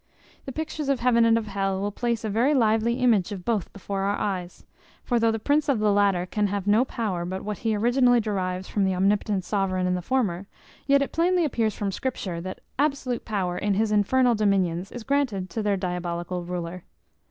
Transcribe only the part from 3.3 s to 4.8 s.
of both before our eyes;